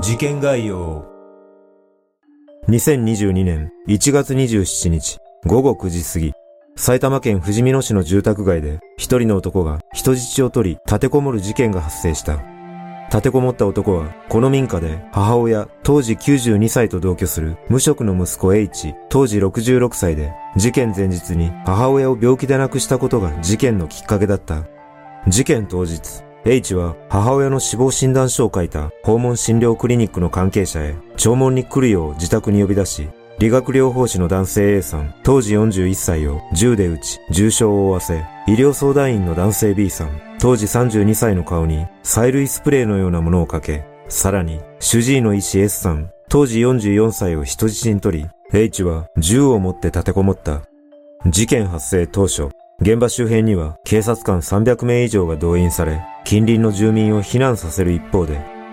[0.00, 1.04] 事件概要
[2.68, 6.32] 2022年1月27日午後9時過ぎ、
[6.76, 12.44] 埼玉県富士見野市の住宅街で一人の男が人質を取り立てこもる事件が発生した。
[13.08, 24.64] 立てこもった男はこの民家で母親当時92歳と同居する無職の息子 H 当時66歳で事件前日に母親を病気で亡くしたことが事件のきっかけだった。
[25.26, 33.08] 事件当日、H は母親の死亡診断書を書いた訪問診療クリニックの関係者へ弔問に来るよう自宅に呼び出し、
[33.38, 50.62] 理学療法士の男性 A さん、当時41歳を銃で撃ち、重傷を負わせ、医療相談員の男性 B さん、当時32歳の顔に催涙スプレーのようなものをかけ、さらに主治医の医師 S さん、当時44歳を人質に取り、H は銃を持って立てこもった。
[51.26, 52.48] 事件発生当初、
[52.80, 58.57] 現場周辺には警察官300名以上が動員され、近隣の住民を避難させる一方で、